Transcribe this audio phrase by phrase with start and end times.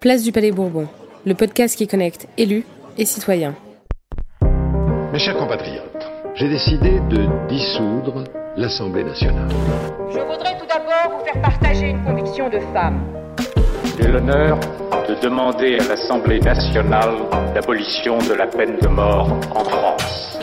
[0.00, 0.86] Place du Palais Bourbon,
[1.26, 2.64] le podcast qui connecte élus
[2.98, 3.56] et citoyens.
[5.12, 8.22] Mes chers compatriotes, j'ai décidé de dissoudre
[8.56, 9.48] l'Assemblée nationale.
[10.08, 13.00] Je voudrais tout d'abord vous faire partager une conviction de femme.
[14.00, 14.60] J'ai l'honneur
[15.08, 17.16] de demander à l'Assemblée nationale
[17.52, 20.38] l'abolition de la peine de mort en France.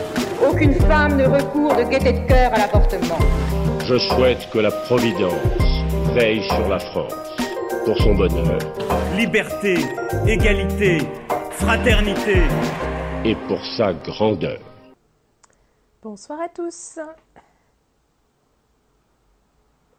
[0.46, 3.18] Aucune femme ne recourt de gaieté de cœur à l'avortement.
[3.86, 5.32] Je souhaite que la Providence
[6.14, 7.14] veille sur la France
[7.86, 8.58] pour son bonheur.
[9.16, 9.76] Liberté,
[10.26, 10.98] égalité,
[11.52, 12.42] fraternité.
[13.24, 14.58] Et pour sa grandeur.
[16.02, 16.98] Bonsoir à tous.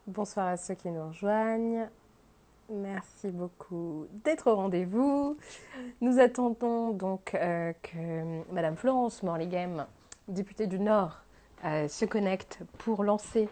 [0.06, 1.88] Bonsoir à ceux qui nous rejoignent.
[2.70, 5.38] Merci beaucoup d'être au rendez-vous.
[6.02, 9.86] Nous attendons donc euh, que Madame Florence Morlighem,
[10.28, 11.22] députée du Nord,
[11.64, 13.48] euh, se connecte pour lancer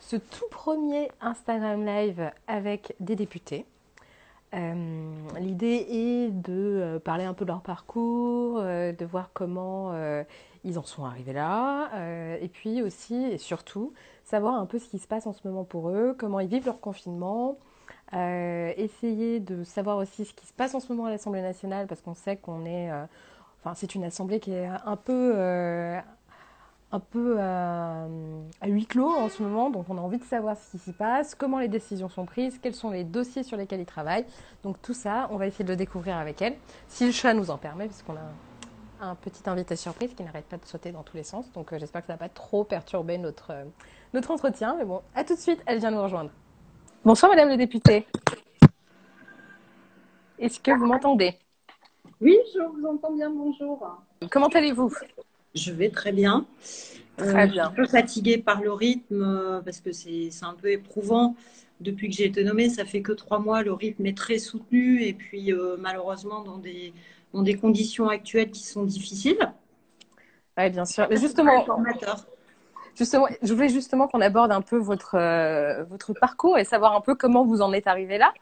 [0.00, 3.66] ce tout premier Instagram Live avec des députés.
[4.54, 9.92] Euh, L'idée est de euh, parler un peu de leur parcours, euh, de voir comment
[10.64, 11.90] ils en sont arrivés là,
[12.40, 15.64] et puis aussi et surtout savoir un peu ce qui se passe en ce moment
[15.64, 17.56] pour eux, comment ils vivent leur confinement,
[18.12, 22.02] essayer de savoir aussi ce qui se passe en ce moment à l'Assemblée nationale, parce
[22.02, 22.90] qu'on sait qu'on est,
[23.60, 25.32] enfin c'est une assemblée qui est un peu
[26.92, 28.06] un peu à,
[28.60, 30.92] à, huis clos en ce moment, donc on a envie de savoir ce qui s'y
[30.92, 34.26] passe, comment les décisions sont prises, quels sont les dossiers sur lesquels ils travaillent.
[34.64, 36.56] Donc tout ça, on va essayer de le découvrir avec elle,
[36.88, 38.20] si le chat nous en permet, puisqu'on a
[39.00, 41.50] un, un petit invité surprise qui n'arrête pas de sauter dans tous les sens.
[41.52, 43.64] Donc euh, j'espère que ça va pas trop perturber notre, euh,
[44.12, 44.74] notre entretien.
[44.76, 46.30] Mais bon, à tout de suite, elle vient nous rejoindre.
[47.04, 48.06] Bonsoir Madame le député.
[50.38, 51.38] Est-ce que vous m'entendez?
[52.20, 53.86] Oui, je vous entends bien, bonjour.
[54.30, 54.92] Comment allez-vous?
[55.54, 56.46] Je vais très bien.
[57.16, 57.64] Très bien.
[57.64, 61.36] Euh, un peu fatiguée par le rythme euh, parce que c'est un peu éprouvant.
[61.80, 65.02] Depuis que j'ai été nommée, ça fait que trois mois, le rythme est très soutenu
[65.02, 66.92] et puis euh, malheureusement dans des,
[67.32, 69.50] dans des conditions actuelles qui sont difficiles.
[70.58, 71.06] Oui, bien sûr.
[71.08, 71.64] Mais justement,
[72.96, 77.00] justement, je voulais justement qu'on aborde un peu votre, euh, votre parcours et savoir un
[77.00, 78.32] peu comment vous en êtes arrivé là.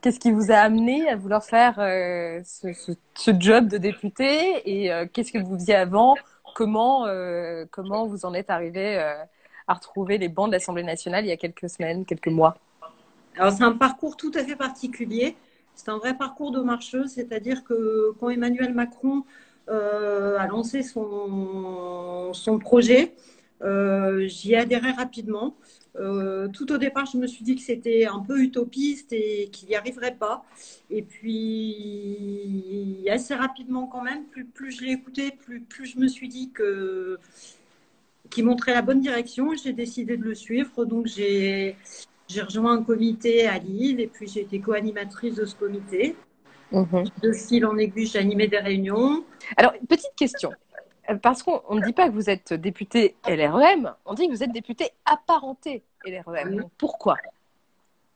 [0.00, 4.62] Qu'est-ce qui vous a amené à vouloir faire euh, ce, ce, ce, job de député
[4.64, 6.14] et euh, qu'est-ce que vous faisiez avant
[6.58, 8.98] comment, euh, comment vous en êtes arrivé
[9.68, 12.56] à retrouver les bancs de l'Assemblée nationale il y a quelques semaines, quelques mois?
[13.36, 15.36] Alors, c'est un parcours tout à fait particulier.
[15.76, 19.22] C'est un vrai parcours de marcheuse, c'est-à-dire que quand Emmanuel Macron
[19.68, 23.14] euh, a lancé son, son projet,
[23.62, 25.54] euh, j'y adhérais rapidement.
[25.98, 29.68] Euh, tout au départ, je me suis dit que c'était un peu utopiste et qu'il
[29.68, 30.44] n'y arriverait pas.
[30.90, 36.08] Et puis, assez rapidement quand même, plus, plus je l'ai écouté, plus, plus je me
[36.08, 37.18] suis dit que
[38.30, 39.54] qui montrait la bonne direction.
[39.54, 40.84] J'ai décidé de le suivre.
[40.84, 41.76] Donc, j'ai
[42.36, 46.14] rejoint un comité à Lille et puis j'ai été co-animatrice de ce comité.
[46.70, 47.04] Mmh.
[47.22, 49.24] De fil en aiguille, j'ai animé des réunions.
[49.56, 50.50] Alors, petite question.
[51.22, 54.52] Parce qu'on ne dit pas que vous êtes député LREM, on dit que vous êtes
[54.52, 56.54] député apparenté LREM.
[56.54, 56.60] Oui.
[56.78, 57.16] Pourquoi?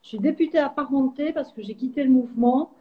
[0.01, 2.71] Je suis députée apparentée parce que j'ai quitté le mouvement,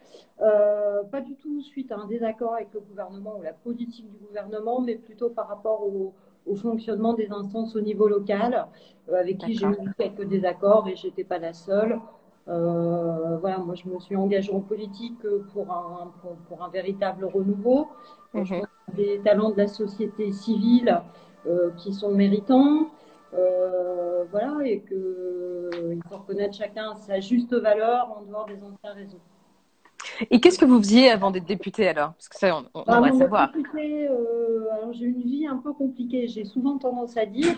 [0.40, 4.18] euh, pas du tout suite à un désaccord avec le gouvernement ou la politique du
[4.26, 6.14] gouvernement, mais plutôt par rapport au,
[6.46, 8.66] au fonctionnement des instances au niveau local,
[9.08, 12.00] euh, avec qui j'ai eu quelques désaccords et j'étais pas la seule.
[12.48, 17.24] Euh, voilà, moi je me suis engagée en politique pour un, pour, pour un véritable
[17.24, 17.86] renouveau.
[18.34, 18.42] Mmh.
[18.42, 21.00] Je pense des talents de la société civile
[21.46, 22.88] euh, qui sont méritants.
[23.34, 29.20] Euh, voilà, et qu'il faut reconnaître chacun sa juste valeur en dehors des anciens réseaux.
[30.30, 32.12] Et qu'est-ce que vous faisiez avant d'être député alors?
[32.14, 33.52] Parce que ça, on, on ah, devrait savoir.
[33.54, 36.28] Euh, j'ai une vie un peu compliquée.
[36.28, 37.54] J'ai souvent tendance à dire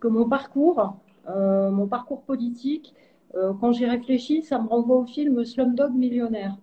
[0.00, 0.96] que mon parcours,
[1.28, 2.94] euh, mon parcours politique,
[3.34, 6.56] euh, quand j'y réfléchis, ça me renvoie au film Slumdog Millionnaire.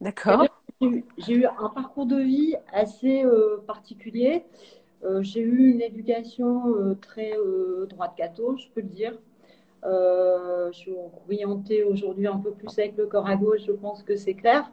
[0.00, 0.46] D'accord.
[0.80, 4.44] J'ai eu un parcours de vie assez euh, particulier.
[5.04, 7.32] Euh, j'ai eu une éducation euh, très
[7.88, 9.18] droite catho, je peux le dire.
[9.82, 10.92] je suis
[11.28, 14.70] orientée aujourd'hui un peu plus avec le corps à gauche, je pense que c'est clair.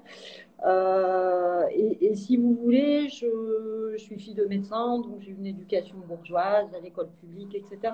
[1.71, 6.73] Et, si vous voulez, je, suis fille de médecin, donc j'ai eu une éducation bourgeoise
[6.73, 7.93] à l'école publique, etc.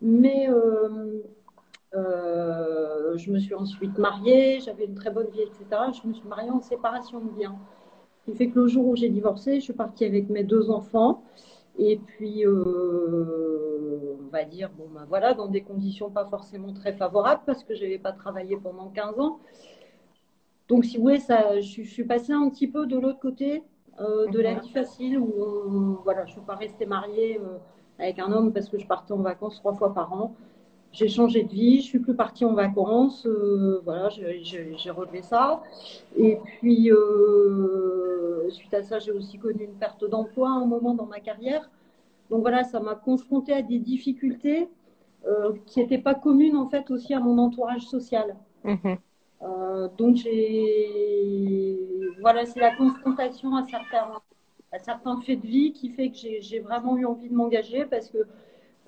[0.00, 0.48] Mais
[1.94, 5.64] euh, je me suis ensuite mariée, j'avais une très bonne vie, etc.
[6.00, 7.58] Je me suis mariée en séparation de biens.
[8.30, 11.22] Qui fait que le jour où j'ai divorcé, je suis partie avec mes deux enfants.
[11.78, 16.92] Et puis, euh, on va dire, bon, ben voilà, dans des conditions pas forcément très
[16.92, 19.38] favorables parce que je n'avais pas travaillé pendant 15 ans.
[20.68, 23.62] Donc, si vous voulez, ça, je, je suis passée un petit peu de l'autre côté
[24.00, 27.58] euh, de la vie facile où, on, voilà, je ne suis pas restée mariée euh,
[27.98, 30.34] avec un homme parce que je partais en vacances trois fois par an.
[30.92, 35.62] J'ai changé de vie, je suis plus partie en vacances, euh, voilà, j'ai relevé ça.
[36.16, 40.94] Et puis, euh, suite à ça, j'ai aussi connu une perte d'emploi à un moment
[40.94, 41.70] dans ma carrière.
[42.28, 44.68] Donc voilà, ça m'a confrontée à des difficultés
[45.26, 48.36] euh, qui n'étaient pas communes en fait aussi à mon entourage social.
[48.62, 48.98] Mhm.
[49.96, 51.78] donc j'ai,
[52.20, 54.20] voilà, c'est la confrontation à certains,
[54.70, 58.10] à certains faits de vie qui fait que j'ai vraiment eu envie de m'engager parce
[58.10, 58.18] que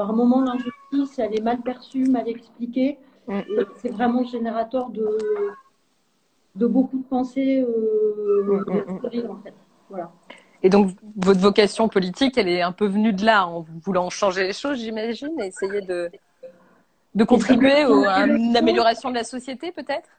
[0.02, 2.98] par moment, l'injustice, elle est mal perçue, mal expliquée.
[3.28, 3.40] Mm.
[3.76, 5.06] c'est vraiment générateur de,
[6.56, 8.64] de beaucoup de pensées euh,
[9.28, 9.54] en fait.
[9.88, 10.10] Voilà.
[10.64, 14.42] Et donc, votre vocation politique, elle est un peu venue de là, en voulant changer
[14.42, 16.10] les choses, j'imagine, et essayer de,
[17.14, 20.10] de contribuer à une amélioration de la société, peut-être?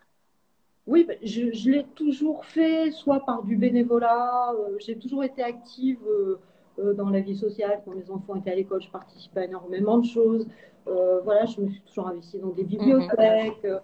[0.88, 5.44] Oui, bah, je, je l'ai toujours fait, soit par du bénévolat, euh, j'ai toujours été
[5.44, 6.00] active.
[6.08, 6.40] Euh,
[6.80, 7.82] euh, dans la vie sociale.
[7.86, 10.48] Quand mes enfants étaient à l'école, je participais à énormément de choses.
[10.88, 13.64] Euh, voilà, je me suis toujours investie dans des bibliothèques.
[13.66, 13.80] Euh,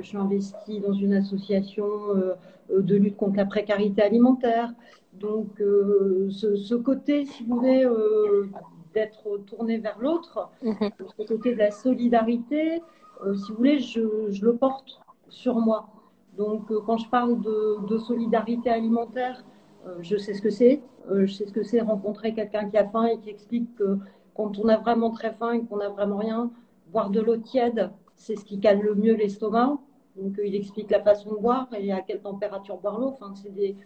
[0.00, 1.88] je suis investie dans une association
[2.70, 4.72] de lutte contre la précarité alimentaire.
[5.14, 7.88] Donc, ce, côté, si vous voulez,
[8.92, 10.90] d'être tourné vers l'autre, mhm.
[11.18, 12.82] ce côté de la solidarité,
[13.34, 15.88] si vous voulez, je, je, le porte sur moi.
[16.36, 19.44] Donc, quand je parle de, de solidarité alimentaire,
[20.00, 20.80] je sais ce que c'est.
[21.10, 23.98] Euh, je sais ce que c'est rencontrer quelqu'un qui a faim et qui explique que
[24.34, 26.50] quand on a vraiment très faim et qu'on n'a vraiment rien,
[26.88, 29.78] boire de l'eau tiède, c'est ce qui cale le mieux l'estomac.
[30.16, 33.08] Donc, euh, il explique la façon de boire et à quelle température boire l'eau.
[33.08, 33.76] Enfin, c'est des...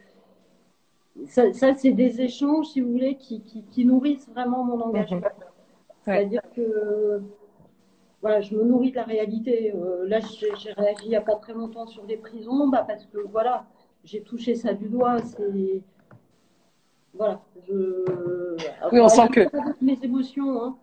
[1.27, 5.21] Ça, c'est des échanges, si vous voulez, qui, qui, nourrissent vraiment mon engagement.
[6.05, 7.21] C'est-à-dire que
[8.21, 9.73] voilà, je me nourris de la réalité.
[9.75, 13.05] Euh, là, j'ai réagi il n'y a pas très longtemps sur les prisons, bah, parce
[13.06, 13.67] que voilà,
[14.08, 15.19] j'ai touché ça du doigt.
[15.22, 15.82] C'est
[17.14, 17.40] voilà.
[18.93, 19.40] oui, on sent que
[19.84, 20.62] mes émotions.
[20.62, 20.76] Hein.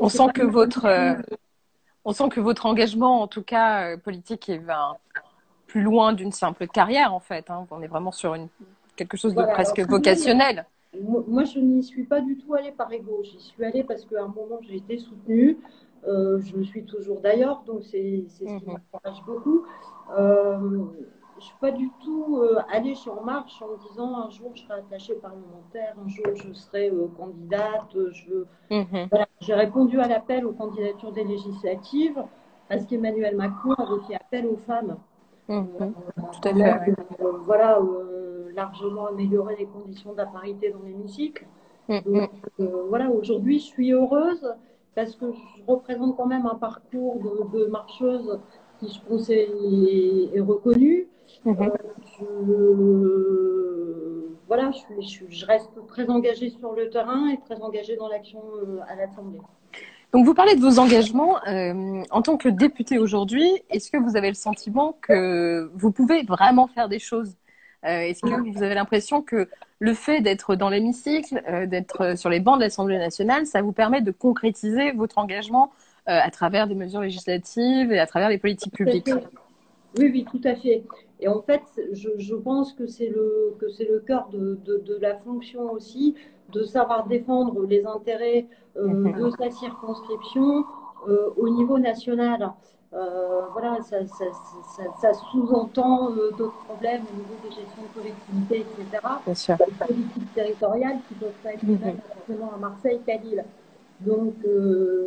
[0.00, 1.14] On sent que votre, euh,
[2.04, 4.60] on sent que votre engagement, en tout cas euh, politique, est
[5.66, 7.50] plus loin d'une simple carrière, en fait.
[7.50, 7.66] Hein.
[7.70, 8.48] On est vraiment sur une
[8.96, 10.66] quelque chose de presque vocationnel.
[11.00, 13.22] Moi, je n'y suis pas du tout allée par ego.
[13.22, 15.58] J'y suis allée parce qu'à un moment, j'ai été soutenue.
[16.06, 18.60] Euh, je me suis toujours d'ailleurs, donc c'est ce qui mhm.
[18.66, 19.64] m'encourage beaucoup
[21.42, 24.74] je suis pas du tout euh, allée sur marche en disant un jour je serai
[24.74, 27.96] attachée parlementaire, un jour je serai euh, candidate.
[28.12, 28.44] Je...
[28.70, 29.08] Mhm.
[29.40, 32.22] J'ai répondu à l'appel aux candidatures des législatives
[32.68, 34.96] parce qu'Emmanuel Macron avait fait appel aux femmes.
[35.48, 35.66] Mhm.
[35.80, 35.86] Euh,
[36.32, 36.94] tout à fait.
[37.44, 37.80] voilà,
[38.54, 41.44] largement améliorer les conditions de la parité dans l'hémicycle.
[41.88, 42.28] Mhm.
[42.88, 44.54] voilà, aujourd'hui je suis heureuse
[44.94, 47.18] parce que je représente quand même un parcours
[47.52, 48.38] de, marcheuse
[48.78, 49.50] qui je pense est,
[50.32, 51.08] est reconnu.
[51.44, 51.62] Mhm.
[51.62, 51.70] Euh,
[52.18, 52.24] je,
[54.46, 58.94] voilà, je, reste très engagée sur le terrain et très engagée dans l'action euh, à
[58.94, 59.40] l'Assemblée.
[60.12, 61.38] Donc vous parlez de vos engagements.
[61.46, 66.22] Euh, en tant que député aujourd'hui, est-ce que vous avez le sentiment que vous pouvez
[66.22, 67.34] vraiment faire des choses?
[67.82, 69.48] Est-ce que vous avez l'impression que
[69.80, 74.02] le fait d'être dans l'hémicycle, d'être sur les bancs de l'Assemblée nationale, ça vous permet
[74.02, 75.72] de concrétiser votre engagement
[76.06, 79.10] à travers des mesures législatives et à travers les politiques publiques?
[79.98, 80.84] Oui, oui, tout à fait.
[81.22, 85.14] Et en fait, je, pense que c'est le, que c'est le cœur de, de, la
[85.18, 86.16] fonction aussi,
[86.52, 88.46] de savoir défendre les intérêts
[88.76, 90.64] euh, de sa circonscription
[91.06, 92.52] euh, au niveau national.
[92.92, 94.24] Euh, voilà, ça, ça,
[95.00, 99.06] ça, sous-entend d'autres problèmes au niveau des gestions de collectivités, etc.
[99.24, 99.56] Bien sûr.
[99.58, 103.44] Des politiques territoriales qui peuvent pas être les à Marseille qu'à Lille.
[104.00, 104.34] Donc,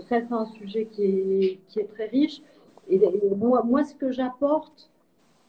[0.08, 2.42] ça, c'est un sujet qui est, qui est très riche.
[2.88, 3.02] Et,
[3.36, 4.90] moi, moi, ce que j'apporte,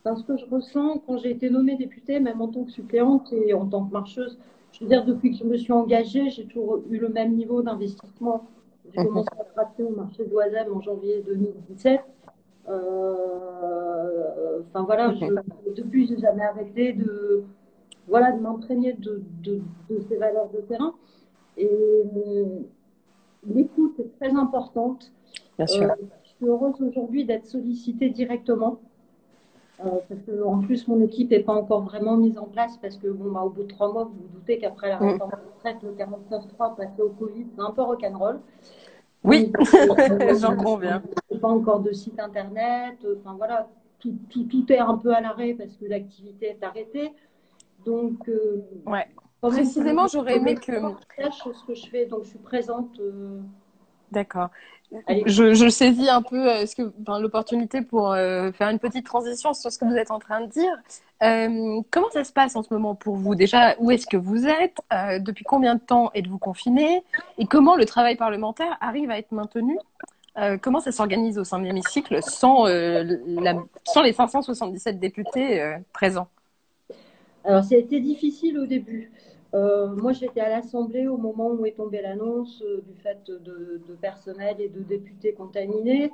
[0.07, 3.53] parce que je ressens quand j'ai été nommée députée, même en tant que suppléante et
[3.55, 4.39] en tant que marcheuse,
[4.71, 7.61] je veux dire, depuis que je me suis engagée, j'ai toujours eu le même niveau
[7.61, 8.45] d'investissement.
[8.95, 9.09] J'ai mhm.
[9.09, 12.03] commencé à travailler au marché d'Oisem en janvier 2017.
[12.69, 15.27] Euh, enfin voilà, je,
[15.75, 17.43] depuis, j'ai jamais arrêté de,
[18.07, 19.61] voilà, de m'entraîner de, de,
[20.09, 20.95] ces valeurs de terrain.
[21.57, 21.69] Et
[23.45, 25.11] l'écoute est très importante.
[25.59, 25.83] Bien sûr.
[25.83, 28.96] Euh, je suis heureuse aujourd'hui d'être sollicitée directement euh,
[29.79, 33.09] parce que, en plus, mon équipe n'est pas encore vraiment mise en place parce que,
[33.09, 35.09] bon, bah, au bout de trois mois, vous vous doutez qu'après la mm.
[35.09, 38.41] réforme de retraite, le 49.3 passé au Covid, c'est un peu rock'n'roll.
[39.25, 39.53] Oui,
[40.41, 41.03] j'en conviens.
[41.41, 42.97] Pas encore de site internet.
[43.19, 43.69] Enfin, voilà,
[43.99, 47.13] tout, tout, tout est un peu à l'arrêt parce que l'activité est arrêtée.
[47.85, 49.07] Donc, euh, ouais.
[49.41, 50.73] Précisément, j'aurais aimé que.
[50.73, 52.99] Je ce que je fais, donc je suis présente.
[52.99, 53.41] Euh,
[54.11, 54.49] D'accord.
[55.27, 59.53] Je, je, saisis un peu euh, ce que, l'opportunité pour euh, faire une petite transition
[59.53, 60.73] sur ce que vous êtes en train de dire.
[61.23, 63.35] Euh, comment ça se passe en ce moment pour vous?
[63.35, 64.79] Déjà, où est-ce que vous êtes?
[65.21, 67.03] Depuis combien de temps êtes-vous confiné
[67.39, 69.79] Et comment le travail parlementaire arrive à être maintenu?
[70.61, 76.29] Comment ça s'organise au sein de l'hémicycle sans, la, sans les 577 députés présents?
[77.45, 79.11] Alors, ça a été difficile au début.
[79.57, 83.81] Euh, moi, j'étais à l'Assemblée au moment où est tombée l'annonce euh, du fait de,
[83.89, 86.13] de, personnel et de députés contaminés.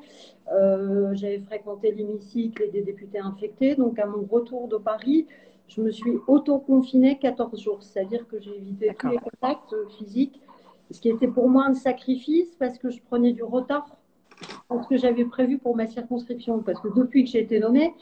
[0.53, 3.75] Euh, J'avais fréquenté l'hémicycle et des députés infectés.
[3.75, 5.27] Donc, à mon retour de Paris,
[5.67, 10.41] je me suis auto-confinée 14 jours, c'est-à-dire que j'ai évité tous les contacts physiques,
[10.91, 13.97] ce qui était pour moi un sacrifice parce que je prenais du retard
[14.71, 16.61] ce que j'avais prévu pour ma circonscription.
[16.61, 17.93] Parce que depuis que j'ai été nommée,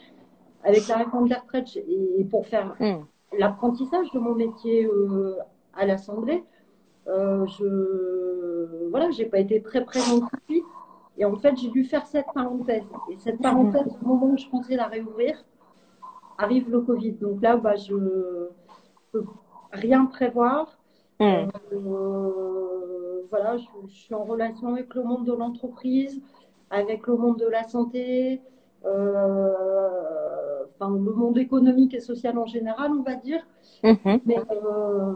[0.63, 2.99] avec la réforme des retraites et pour faire mmh
[3.37, 5.37] l'apprentissage de mon métier euh,
[5.73, 6.43] à l'Assemblée,
[7.07, 10.63] euh, je voilà, j'ai pas été très présente ici.
[11.17, 12.83] Et en fait, j'ai dû faire cette parenthèse.
[13.09, 15.43] Et cette parenthèse, au moment où je pensais la réouvrir,
[16.37, 17.13] arrive le Covid.
[17.13, 18.49] Donc là, bah, je ne
[19.11, 19.25] peux
[19.71, 20.77] rien prévoir.
[21.19, 21.47] Mm.
[21.73, 26.21] Euh, voilà, je, je, suis en relation avec le monde de l'entreprise,
[26.69, 28.41] avec le monde de la santé,
[30.81, 33.45] enfin, le monde économique et social en général, on va dire.
[33.83, 34.19] Mhm.
[34.25, 35.13] Mais euh,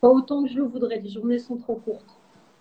[0.00, 0.98] pas autant que je le voudrais.
[1.00, 2.18] Les journées sont trop courtes.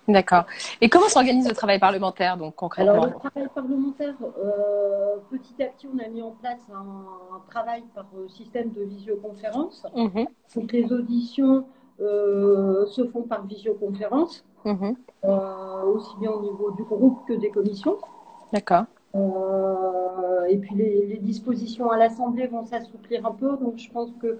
[0.08, 0.46] D'accord.
[0.82, 5.68] Et comment s'organise le travail parlementaire, donc concrètement Alors, le travail parlementaire, euh, petit à
[5.68, 9.86] petit, on a mis en place un, travail par système de visioconférence.
[9.96, 10.25] Mhm.
[10.56, 11.66] Donc, les auditions
[12.00, 14.96] se font par visioconférence, mhm.
[15.24, 17.98] aussi bien au niveau du groupe que des commissions.
[18.51, 18.86] D'accord.
[19.13, 24.38] Euh, et puis les, dispositions à l'Assemblée vont s'assouplir un peu, donc je pense que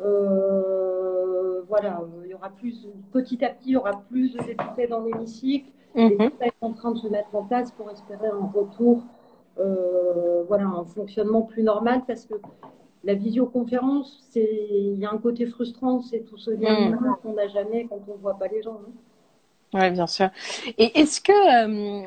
[0.00, 4.86] euh, voilà, il y aura plus, petit à petit, il y aura plus de députés
[4.86, 5.70] dans l'hémicycle.
[5.96, 6.30] Et mhm.
[6.30, 9.02] tout ça est en train de se mettre en place pour espérer un retour,
[9.58, 12.34] euh, voilà, un fonctionnement plus normal parce que
[13.02, 17.16] la visioconférence, c'est, il y a un côté frustrant, c'est tout ce lien mhm.
[17.22, 18.80] qu'on n'a jamais quand on ne voit pas les gens.
[18.86, 18.92] Hein.
[19.72, 20.30] Oui, bien sûr.
[20.78, 22.04] Et est-ce que euh,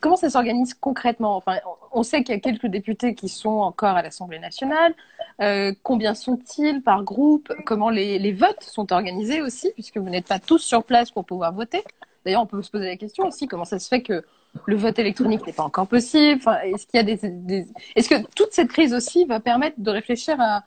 [0.00, 1.36] comment ça s'organise concrètement?
[1.36, 1.58] Enfin,
[1.92, 4.94] on sait qu'il y a quelques députés qui sont encore à l'Assemblée nationale.
[5.42, 7.52] Euh, combien sont-ils par groupe?
[7.66, 11.26] Comment les, les, votes sont organisés aussi, puisque vous n'êtes pas tous sur place pour
[11.26, 11.84] pouvoir voter?
[12.24, 14.24] D'ailleurs, on peut se poser la question aussi comment ça se fait que
[14.64, 16.40] le vote électronique n'est pas encore possible?
[16.40, 17.66] Enfin, Est-ce qu'il y a des, des...
[17.96, 20.64] Est-ce que toute cette crise aussi va permettre de réfléchir à,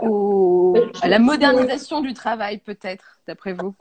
[0.00, 3.74] au, à la modernisation du travail, peut-être, d'après vous?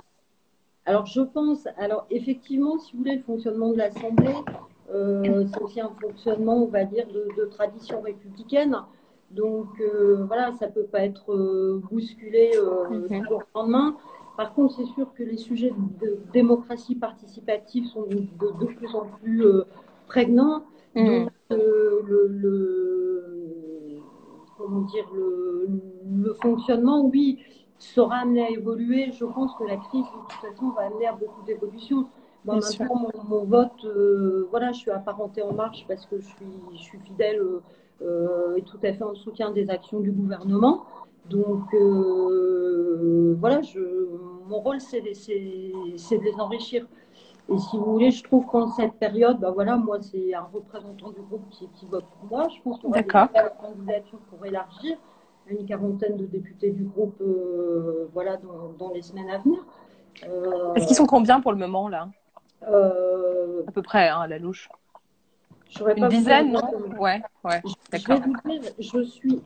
[0.88, 4.34] Alors, je pense, alors effectivement, si vous voulez, le fonctionnement de l'Assemblée,
[4.90, 8.78] euh, c'est aussi un fonctionnement, on va dire, de, tradition républicaine.
[9.32, 12.52] Donc, euh, voilà, ça ne peut pas être euh, bousculé
[13.10, 13.98] du jour au lendemain.
[14.38, 19.08] Par contre, c'est sûr que les sujets de démocratie participative sont de, de plus en
[19.22, 19.44] plus
[20.08, 20.64] prégnants.
[20.96, 21.26] Mm.
[21.26, 23.28] Donc, le,
[24.58, 25.68] comment dire, le,
[26.10, 27.40] le fonctionnement, oui,
[27.80, 29.12] sera amené à évoluer.
[29.12, 32.08] Je pense que la crise, de toute façon, va amener à beaucoup d'évolutions.
[32.46, 36.46] Moi, maintenant, mon, vote, euh, voilà, je suis apparentée en marche parce que je suis,
[36.74, 37.42] je suis fidèle
[38.02, 40.86] euh, et tout à fait en soutien des actions du gouvernement.
[41.30, 43.80] Donc, euh, voilà, je,
[44.48, 46.86] mon rôle, c'est de, de les enrichir.
[47.50, 51.12] Et si vous voulez, je trouve qu'en cette période, bah voilà, moi, c'est un représentant
[51.12, 52.48] du groupe qui, qui vote pour moi.
[52.50, 54.98] Je pense qu'on va faire la candidature pour élargir
[55.50, 59.66] une quarantaine de députés du groupe euh, voilà, dans, les semaines à venir.
[60.28, 62.10] Euh, Est-ce qu'ils sont combien pour le moment là?
[62.68, 64.70] Euh, À peu près, hein, à la louche.
[65.96, 66.62] Une dizaine, non?
[67.00, 67.62] Ouais, ouais.
[67.92, 68.20] D'accord.
[68.80, 69.42] Je, suis,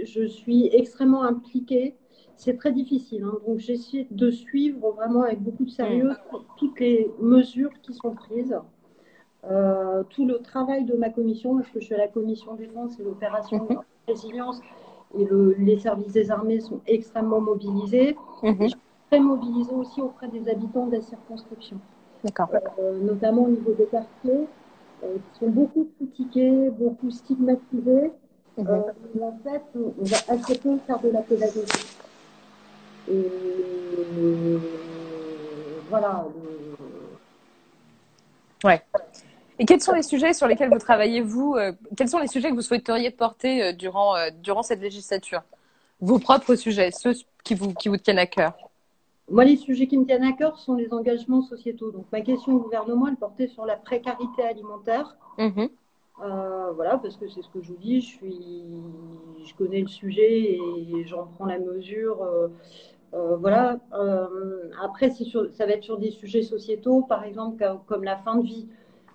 [0.00, 1.96] je suis extrêmement impliquée.
[2.36, 3.24] C'est très difficile.
[3.24, 3.38] Hein.
[3.46, 6.38] donc, j'essaie de suivre vraiment avec beaucoup de sérieux mm.
[6.58, 8.56] toutes les mesures qui sont prises.
[9.42, 13.02] tout le travail de ma commission, parce que je suis à la commission défense et
[13.02, 13.76] l'opération de
[14.06, 14.60] résilience,
[15.18, 15.26] et
[15.58, 18.16] les services des armées sont extrêmement mobilisés.
[18.42, 18.68] Mhm.
[19.10, 21.78] Très mobilisée aussi auprès des habitants des circonscriptions.
[22.24, 22.48] D'accord.
[22.78, 24.46] Euh, notamment au niveau des quartiers,
[25.04, 28.10] euh, qui sont beaucoup critiqués, beaucoup stigmatisés.
[28.58, 28.66] Mhm.
[28.68, 28.82] Euh,
[29.22, 31.96] en fait, on va assez peu faire de la pédagogie.
[33.08, 33.26] Et
[35.88, 36.26] voilà.
[38.64, 38.82] Ouais.
[39.58, 42.50] Et quels sont les sujets sur lesquels vous travaillez, vous euh, Quels sont les sujets
[42.50, 45.42] que vous souhaiteriez porter euh, durant, euh, durant cette législature?
[46.00, 48.54] Vos propres sujets, ceux qui vous, qui vous tiennent à cœur
[49.30, 51.90] Moi, les sujets qui me tiennent à cœur sont les engagements sociétaux.
[51.90, 55.16] Donc, ma question au gouvernement, elle portait sur la précarité alimentaire.
[55.38, 55.66] Mmh
[56.74, 58.64] voilà, parce que c'est ce que je vous dis, je, suis,
[59.46, 62.26] je connais le sujet et j'en prends la mesure.
[63.12, 63.78] voilà.
[64.82, 68.46] après, sur, ça va être sur des sujets sociétaux, par exemple, comme la fin de
[68.46, 68.66] vie.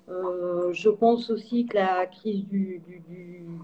[0.10, 2.82] Euh, je pense aussi que la crise, du,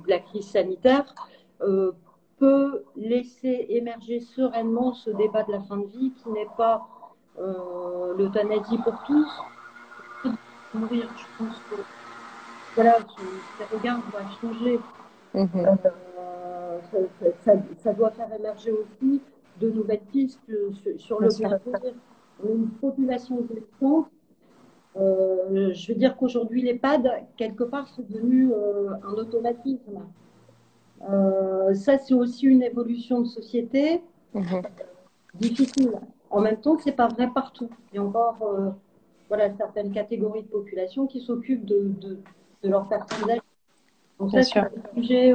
[0.08, 1.13] la crise sanitaire
[1.62, 1.91] euh,
[2.38, 6.88] peut laisser émerger sereinement ce débat de la fin de vie qui n'est pas
[7.39, 9.27] euh, l'euthanasie pour tous,
[10.74, 11.10] mourir.
[11.17, 11.75] Je pense que
[12.75, 13.00] voilà,
[13.72, 14.79] regards doivent changer.
[15.34, 15.48] Mhm.
[15.65, 16.98] Euh, ça,
[17.44, 19.22] ça- ça doit faire émerger aussi
[19.60, 21.60] de nouvelles pistes sur, sur le Bien
[22.44, 24.10] On a une population vieillissante.
[24.99, 30.01] Euh, je veux dire qu'aujourd'hui, l'EHPAD, quelque part, c'est devenu euh, un automatisme.
[31.09, 34.01] Euh, ça, c'est aussi une évolution de société
[34.33, 34.61] Mhm.
[35.35, 35.91] difficile.
[36.29, 37.69] En même temps, c'est pas vrai partout.
[37.91, 38.37] Il y a encore
[39.29, 42.17] voilà, certaines catégories de population qui s'occupent de, de,
[42.63, 43.41] de leurs personnes âgées.
[44.19, 45.33] Donc Bien ça, c'est un sujet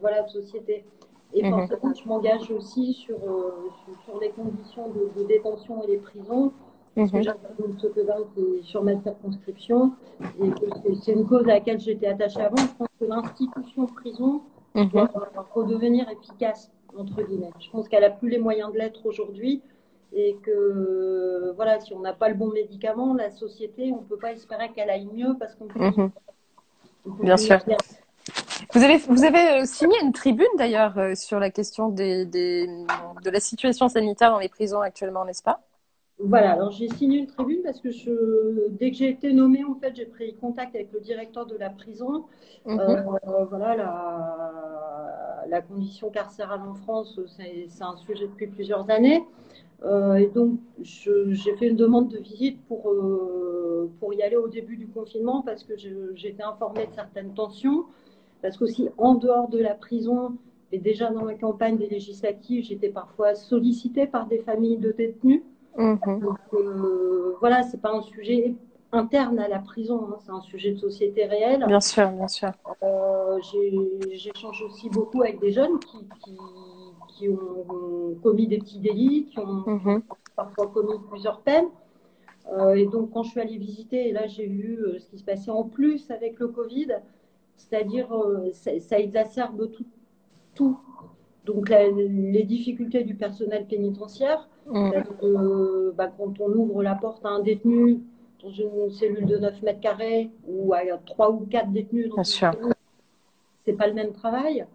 [0.00, 0.84] voilà, de société.
[1.32, 1.50] Et Mhm.
[1.50, 6.52] forcément, je m'engage aussi sur, sur, sur les conditions de, de détention et les prisons.
[6.96, 7.22] Parce que Mhm.
[7.22, 7.38] j'avais
[7.78, 9.92] ce que qui est sur ma circonscription.
[10.42, 10.66] Et que
[11.02, 12.56] c'est- une cause à laquelle j'étais attachée avant.
[12.56, 14.42] Je pense que l'institution prison
[14.74, 14.90] Mhm.
[14.90, 15.08] doit
[15.54, 17.50] redevenir efficace, entre guillemets.
[17.60, 19.62] Je pense qu'elle n'a plus les moyens de l'être aujourd'hui
[20.12, 24.18] et que voilà, si on n'a pas le bon médicament, la société, on ne peut
[24.18, 26.10] pas espérer qu'elle aille mieux parce qu'on Mhm.
[27.22, 27.58] Bien sûr.
[27.66, 27.76] bien.
[28.74, 32.66] Vous avez, vous avez euh, signé une tribune d'ailleurs euh, sur la question des, des,
[33.24, 35.60] de la situation sanitaire dans les prisons actuellement, n'est-ce pas?
[36.22, 39.74] Voilà, alors j'ai signé une tribune parce que je, dès que j'ai été nommée, en
[39.74, 42.24] fait, j'ai pris contact avec le directeur de la prison.
[42.66, 42.78] Mhm.
[42.78, 49.24] Euh, voilà, la, la condition carcérale en France, c'est un sujet depuis plusieurs années.
[49.82, 54.48] Euh, et donc, j'ai fait une demande de visite pour, euh, pour y aller au
[54.48, 55.74] début du confinement parce que
[56.14, 57.86] j'étais informée de certaines tensions.
[58.42, 60.36] Parce qu'aussi, en dehors de la prison,
[60.72, 65.42] et déjà dans la campagne des législatives, j'étais parfois sollicitée par des familles de détenus.
[65.76, 66.20] Mhm.
[66.20, 68.54] Donc, euh, voilà, c'est pas un sujet
[68.92, 71.64] interne à la prison, hein, c'est un sujet de société réelle.
[71.66, 72.50] Bien sûr, bien sûr.
[72.82, 73.38] Euh,
[74.12, 76.36] J'échange aussi beaucoup avec des jeunes qui, qui,
[77.08, 80.02] qui ont commis des petits délits, qui ont Mhm.
[80.36, 81.68] parfois commis plusieurs peines.
[82.52, 85.18] Euh, et donc, quand je suis allée visiter, et là, j'ai vu euh, ce qui
[85.18, 86.88] se passait en plus avec le Covid,
[87.56, 88.08] c'est-à-dire,
[88.52, 89.86] ça, ça exacerbe tout.
[90.54, 90.78] tout.
[91.46, 97.24] Donc, la- les difficultés du personnel pénitentiaire, Que, euh, bah, quand on ouvre la porte
[97.24, 98.00] à un détenu
[98.42, 102.22] dans une cellule de 9 mètres carrés ou à 3 ou 4 détenus dans Bien
[102.22, 102.52] une sûr.
[102.52, 102.72] cellule,
[103.64, 104.66] c'est pas le même travail.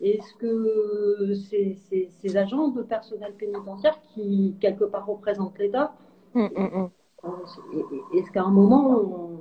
[0.00, 5.94] Est-ce que ces, ces- ces agents de personnel pénitentiaire qui, quelque part, représentent l'État.
[6.34, 6.50] Mhm.
[7.24, 7.28] euh,
[8.14, 9.38] est-ce qu'à un moment, on,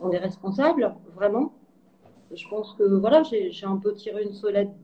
[0.00, 1.52] on est responsable, vraiment?
[2.34, 4.24] Je pense que voilà, j'ai j'ai un peu tiré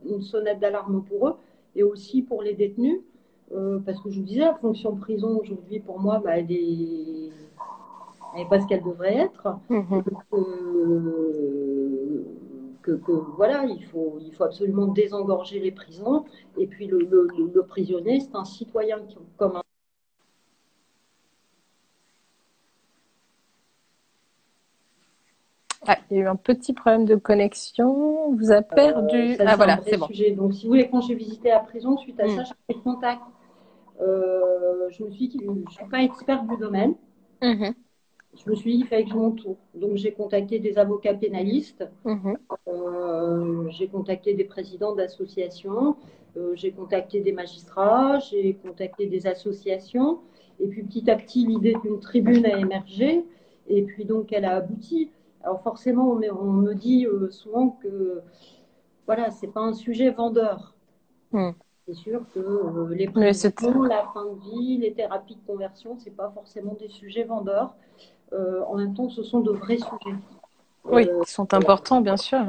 [0.05, 1.35] une sonnette d'alarme pour eux
[1.77, 3.01] et aussi pour les détenus,
[3.53, 7.31] euh, parce que je vous disais, la fonction prison aujourd'hui, pour moi, bah, elle est,
[8.35, 9.59] n'est pas ce qu'elle devrait être.
[9.69, 10.03] Mhm.
[10.33, 12.25] Euh,
[12.83, 16.25] que, que, voilà, il faut, il faut absolument désengorger les prisons.
[16.57, 19.63] Et puis le, le, le prisonnier, c'est un citoyen qui, comme un
[25.89, 28.29] Ah, il y a eu un petit problème de connexion.
[28.29, 29.17] On vous a perdu.
[29.17, 30.07] Euh, ça, ah voilà, c'est bon.
[30.09, 30.33] sujet.
[30.33, 32.37] Donc, si vous voulez, quand j'ai visité la prison, suite à Mm.
[32.37, 33.21] ça, j'ai pris contact.
[34.01, 36.95] Euh, je me suis dit, je ne suis pas experte du domaine.
[37.43, 37.75] Mhm.
[38.37, 39.57] Je me suis dit qu'il fallait que je m'entoure.
[39.75, 41.89] Donc, j'ai contacté des avocats pénalistes.
[42.05, 42.37] Mhm.
[42.69, 45.97] Euh, j'ai contacté des présidents d'associations,
[46.37, 50.21] euh, j'ai contacté des magistrats, j'ai contacté des associations.
[50.61, 53.25] Et puis petit à petit, l'idée d'une tribune a émergé.
[53.69, 55.11] Et puis donc, elle a abouti.
[55.43, 58.23] Alors forcément, on me, on me dit euh, souvent que
[59.07, 60.75] voilà, c'est pas un sujet vendeur.
[61.33, 61.51] Hmm.
[61.87, 66.11] C'est sûr que euh, les prisons, la fin de vie, les thérapies de conversion, c'est
[66.11, 67.75] pas forcément des sujets vendeurs.
[68.33, 70.17] Euh, en même temps, ce sont de vrais sujets.
[70.85, 72.41] Oui, Euh, qui sont importants, bien sûr.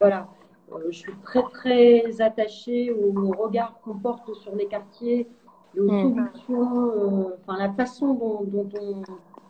[0.00, 0.28] voilà.
[0.72, 5.26] Euh, je suis très très attachée au regard qu'on porte sur les quartiers
[5.74, 6.02] et aux Mm.
[6.02, 9.02] solutions, enfin la façon dont, dont on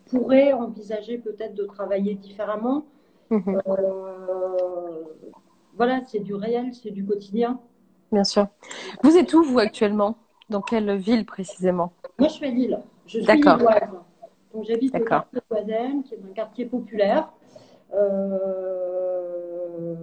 [0.09, 2.85] pourrait envisager peut-être de travailler différemment.
[3.33, 5.05] Euh,
[5.75, 7.59] voilà, c'est du réel, c'est du quotidien.
[8.13, 8.47] Bien sûr.
[9.03, 10.17] Vous êtes où, vous, actuellement?
[10.51, 11.93] Dans quelle ville précisément?
[12.19, 12.79] Moi, je suis à Lille.
[13.07, 13.57] Je suis D'accord.
[13.57, 13.89] lilloise.
[14.53, 15.31] Donc, j'habite le D'accord.
[15.31, 17.33] quartier Oisem, qui est un quartier populaire.
[17.95, 19.95] Euh,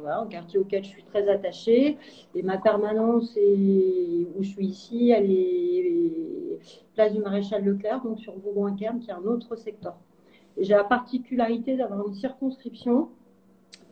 [0.00, 1.96] voilà, un quartier auquel je suis très attachée.
[2.34, 6.58] Et ma permanence est, où je suis ici, elle est
[6.94, 9.94] place du Maréchal Leclerc, donc sur Bourgoin-Querne, qui est un autre secteur.
[10.56, 13.10] Et j'ai la particularité d'avoir une circonscription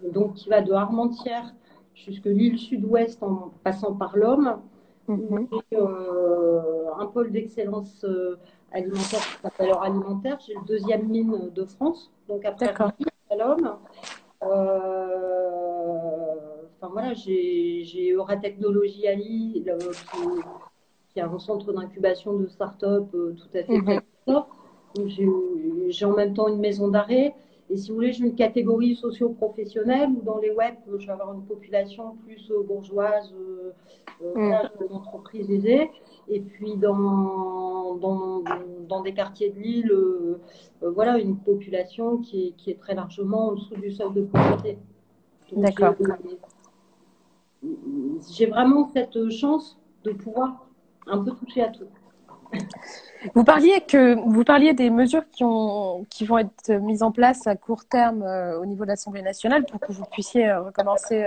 [0.02, 1.54] donc, qui va de Armentières
[1.94, 4.60] jusque l'île sud-ouest en passant par l'Homme
[5.08, 8.38] j'ai euh, un pôle d'excellence euh,
[8.72, 10.38] alimentaire qui s'appelle Alimentaire.
[10.46, 12.72] J'ai le deuxième mine de France, donc après.
[12.74, 12.92] Paris,
[13.30, 13.76] à l'homme.
[14.42, 14.46] Euh,
[16.80, 20.28] enfin voilà, j'ai Euratechnologie à Lille, euh, qui,
[21.12, 24.48] qui est un centre d'incubation de start-up euh, tout à fait précurseur.
[25.06, 27.34] J'ai en même temps une maison d'arrêt.
[27.70, 31.32] Et si vous voulez, j'ai une catégorie socio-professionnelle où dans les web, je vais avoir
[31.32, 33.34] une population plus bourgeoise,
[34.22, 34.92] euh, mm.
[34.92, 35.90] entreprise aisée.
[36.28, 38.42] Et puis dans, dans,
[38.88, 40.40] dans des quartiers de l'île, euh,
[40.82, 44.22] euh, voilà, une population qui est, qui est, très largement en dessous du seuil de
[44.22, 44.78] pauvreté.
[45.52, 45.94] D'accord.
[48.30, 50.66] J'ai vraiment cette chance de pouvoir
[51.06, 51.86] un peu toucher à tout.
[53.34, 57.46] Vous parliez, que, vous parliez des mesures qui, ont, qui vont être mises en place
[57.46, 61.26] à court terme euh, au niveau de l'Assemblée nationale pour que vous puissiez recommencer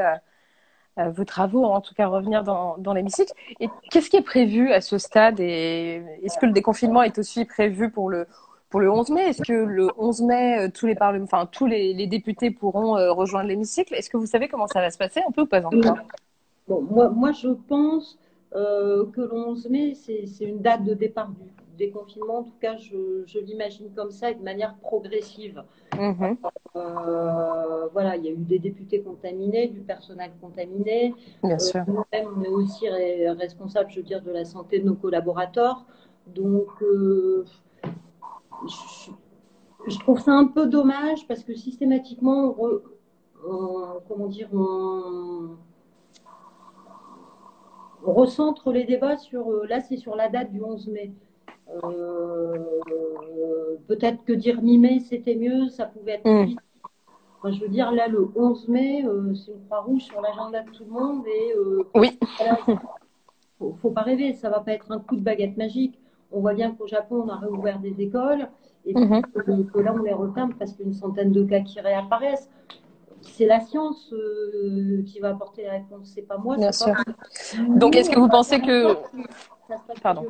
[0.99, 3.31] euh, vos travaux, en tout cas revenir dans, l'hémicycle.
[3.59, 7.45] Et qu'est-ce qui est prévu à ce stade Et est-ce que le déconfinement est aussi
[7.45, 8.25] prévu pour le,
[8.69, 9.29] pour le 11 mai?
[9.29, 13.93] Est-ce que le 11 mai, euh, tous les, les, députés pourront euh, rejoindre l'hémicycle?
[13.93, 15.99] Est-ce que vous savez comment ça va se passer un peu ou pas encore?
[16.67, 18.17] Bon, moi, moi, je pense
[18.51, 23.39] que le 11 mai, c'est une date de départ du, déconfinement, en tout cas, je,
[23.39, 25.63] l'imagine comme ça et de manière progressive.
[25.95, 26.37] Mhm.
[26.75, 31.13] Euh, voilà, il y a eu des députés contaminés, du personnel contaminé.
[31.43, 31.83] Bien euh, sûr.
[31.87, 35.85] Nous-mêmes, on est aussi responsable, je veux dire, de la santé de nos collaborateurs.
[36.27, 37.45] Donc, euh,
[39.87, 42.81] je, trouve ça un peu dommage parce que systématiquement, on,
[44.07, 45.55] comment dire, on
[48.03, 51.11] recentre les débats sur, là, c'est sur la date du 11 mai.
[51.83, 52.53] Euh,
[53.87, 56.45] peut-être que dire mi-mai, c'était mieux, ça pouvait être mm.
[56.45, 56.59] vite.
[57.45, 60.71] je veux dire, là, le 11 mai, euh, c'est une croix rouge sur l'agenda de
[60.71, 61.23] tout le monde.
[61.27, 62.17] Et, euh, oui.
[63.59, 65.99] faut, faut pas rêver, ça va pas être un coup de baguette magique.
[66.31, 68.49] On voit bien qu'au Japon, on a réouvert des écoles
[68.85, 69.65] et mm-hmm.
[69.71, 72.49] que, là, on les referme parce qu'une centaine de cas qui réapparaissent.
[73.21, 74.13] C'est la science
[75.05, 76.57] qui va apporter la réponse, c'est pas moi.
[76.57, 76.95] Bien sûr.
[77.67, 78.97] Donc, est-ce que vous pensez que.
[80.01, 80.25] Pardon.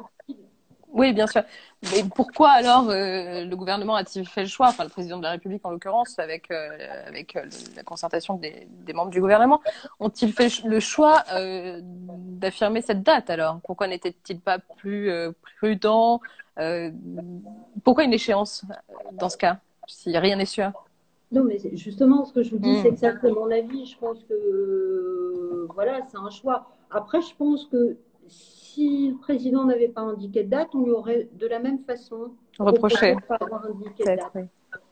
[0.97, 1.43] Oui, bien sûr.
[1.91, 5.31] Mais pourquoi alors euh, le gouvernement a-t-il fait le choix, enfin le président de la
[5.31, 7.45] République en l'occurrence, avec, euh, avec euh,
[7.75, 9.61] la concertation des, des, membres du gouvernement,
[9.99, 11.23] ont-ils fait le choix
[12.09, 13.59] d'affirmer cette date alors?
[13.63, 15.11] Pourquoi n'était-il pas plus
[15.57, 16.21] prudent
[17.83, 18.65] Pourquoi une échéance
[19.13, 20.71] dans ce cas, si rien n'est sûr?
[21.31, 23.85] Non, mais justement, ce que je vous dis, c'est que ça, c'est mon avis.
[23.85, 26.67] Je pense que, voilà, c'est un choix.
[26.89, 31.29] Après, je pense que si le président n'avait pas indiqué de date, on lui aurait
[31.33, 34.49] de la même façon reproché pas avoir indiqué de date.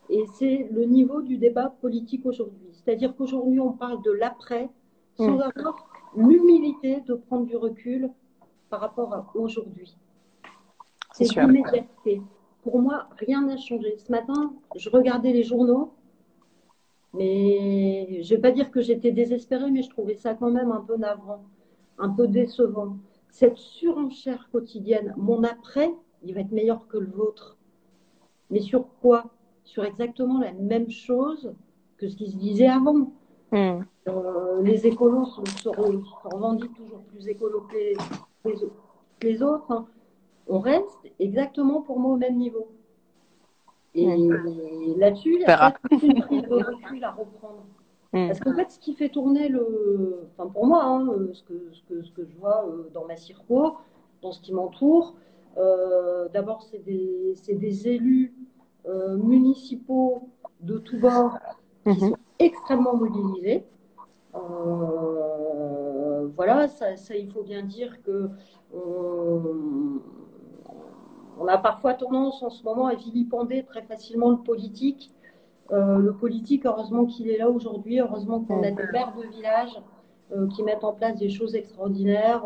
[0.09, 2.69] Et c'est le niveau du débat politique aujourd'hui.
[2.71, 4.69] C'est-à-dire qu'aujourd'hui, on parle de l'après
[5.17, 5.41] sans mm.
[5.41, 8.09] avoir l'humilité de prendre du recul
[8.69, 9.95] par rapport à aujourd'hui.
[11.13, 12.21] C'est l'immédiateté.
[12.61, 13.95] Pour moi, rien n'a changé.
[13.97, 15.93] Ce matin, je regardais les journaux,
[17.15, 20.71] mais je ne vais pas dire que j'étais désespérée, mais je trouvais ça quand même
[20.71, 21.43] un peu navrant,
[21.97, 22.97] un peu décevant
[23.35, 27.57] cette surenchère quotidienne, mon après, il va être meilleur que le vôtre.
[28.49, 29.25] Mais sur quoi?
[29.65, 31.53] Sur exactement la même chose
[31.97, 33.11] que ce qui se disait avant.
[33.51, 33.81] Hmm.
[34.07, 37.75] Euh, les écolos se, revendiquent toujours plus écolos que
[39.27, 39.69] les, autres.
[39.69, 39.85] Hein.
[40.47, 42.69] On reste exactement pour moi au même niveau.
[43.95, 47.65] Et là-dessus, il y a une prise de recul à reprendre.
[48.13, 48.27] Mm.
[48.27, 50.27] Parce qu'en fait, ce qui fait tourner le.
[50.37, 53.15] Enfin, pour moi, hein, ce, que, ce, que, ce, que, je vois euh, dans ma
[53.15, 53.75] circo,
[54.21, 55.15] dans ce qui m'entoure,
[55.57, 58.33] euh, d'abord, c'est des, des, élus
[58.85, 60.29] euh, municipaux
[60.61, 61.37] de tous bords
[61.83, 62.09] qui mm-hmm.
[62.09, 63.63] sont extrêmement mobilisés.
[66.35, 68.29] voilà, ça, ça, il faut bien dire que
[68.73, 70.01] on,
[71.39, 75.11] on, a parfois tendance en ce moment à vilipender très facilement le politique
[75.71, 79.71] euh, le politique, heureusement qu'il est là aujourd'hui, heureusement qu'on a des maires de village
[80.31, 82.45] euh, qui mettent en place des choses extraordinaires,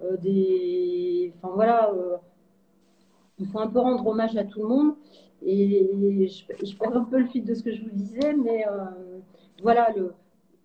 [0.00, 1.92] euh, enfin voilà,
[3.38, 4.94] il faut un peu rendre hommage à tout le monde.
[5.42, 8.64] Et je, je perds un peu le fil de ce que je vous disais, mais
[9.62, 9.94] voilà,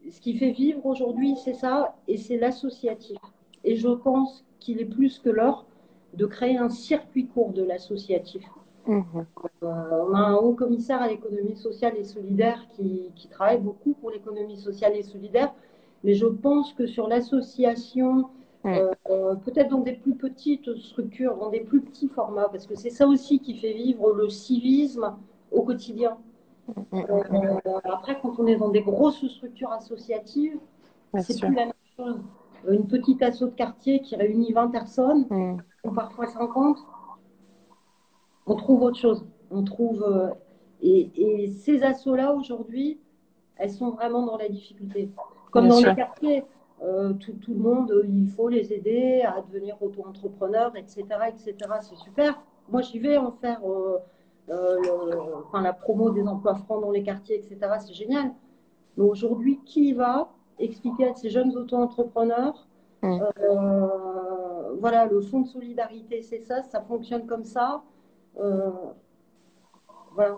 [0.10, 3.18] ce qui fait vivre aujourd'hui, c'est ça, et c'est l'associatif.
[3.66, 5.66] Et je pense qu'il est plus que l'heure
[6.14, 8.44] de créer un circuit court de l'associatif.
[8.88, 9.04] Mhm.
[9.64, 14.12] Euh, on a un haut commissaire à l'économie sociale et solidaire qui, travaille beaucoup pour
[14.12, 15.54] l'économie sociale et solidaire,
[16.04, 18.30] mais je pense que sur l'association,
[18.66, 22.76] euh, euh, peut-être dans des plus petites structures, dans des plus petits formats, parce que
[22.76, 25.16] c'est ça aussi qui fait vivre le civisme
[25.52, 26.18] au quotidien.
[27.84, 30.58] après, quand on est dans des grosses structures associatives,
[31.20, 32.20] c'est plus la même chose.
[32.68, 35.26] Une petite asso de quartier qui réunit 20 personnes,
[35.84, 36.78] ou parfois 50,
[38.46, 39.26] on trouve autre chose.
[39.50, 40.04] On trouve.
[40.04, 40.30] Euh,
[40.82, 43.00] et, ces assauts-là, aujourd'hui,
[43.58, 45.10] elles sont vraiment dans la difficulté.
[45.52, 46.44] Comme dans les quartiers,
[46.82, 51.56] euh, tout, le monde, il faut les aider à devenir auto-entrepreneurs, etc., etc.
[51.82, 52.42] C'est super.
[52.70, 53.98] Moi, j'y vais en faire euh,
[54.48, 57.58] le- enfin, la promo des emplois francs dans les quartiers, etc.
[57.80, 58.32] C'est génial.
[58.98, 60.30] Mais aujourd'hui, qui va?
[60.60, 62.68] Expliquer à ces jeunes auto-entrepreneurs
[63.04, 63.20] Mm.
[63.40, 64.41] euh,
[64.80, 67.84] voilà, le fonds de solidarité, c'est ça, ça fonctionne comme ça.
[68.40, 68.72] Euh,
[70.14, 70.38] voilà.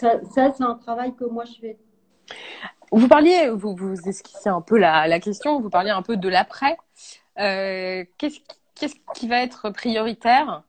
[0.00, 1.78] Ça, ça, c'est un travail que moi je fais.
[2.90, 6.28] Vous parliez, vous, vous esquissez un peu la, la question, vous parliez un peu de
[6.28, 6.76] l'après.
[7.38, 10.62] Euh, qu'est-ce, qui- qu'est-ce qui va être prioritaire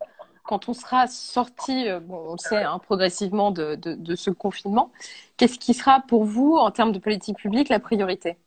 [0.43, 4.29] quand on sera sorti, euh, bon, on le sait, hein, progressivement de, de, de ce
[4.29, 4.91] confinement?
[5.37, 8.37] Qu'est-ce qui sera pour vous, en termes de politique publique, la priorité?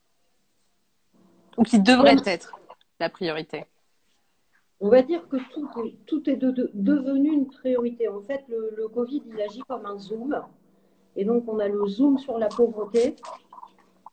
[1.57, 2.59] Ou qui devrait être
[3.01, 3.67] la priorité?
[4.81, 8.09] On va dire que tout est, tout est de- de- devenu une priorité.
[8.09, 10.41] En fait, le, le Covid, il agit comme un zoom.
[11.17, 13.17] Et donc, on a le zoom sur la pauvreté.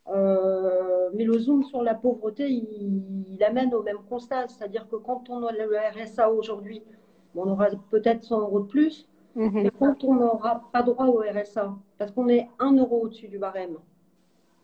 [0.07, 4.47] Euh, mais le zoom sur la pauvreté, il, il amène au même constat.
[4.47, 6.81] C'est-à-dire que quand on a le RSA aujourd'hui,
[7.35, 9.07] on aura peut-être 100 euros de plus.
[9.63, 13.37] Mais quand on n'aura pas droit au RSA, parce qu'on est 1 euro au-dessus du
[13.37, 13.75] barème,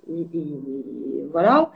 [0.09, 1.71] et, et- voilà,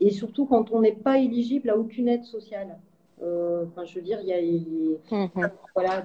[0.00, 2.78] et surtout quand on n'est pas éligible à aucune aide sociale.
[3.22, 5.50] Euh, Enfin, je veux dire, il y a, Mhm.
[5.74, 6.02] voilà,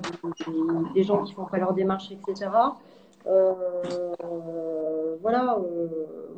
[0.96, 2.50] des, gens qui font pas leur démarche, etc.
[3.28, 5.88] Euh, voilà, euh,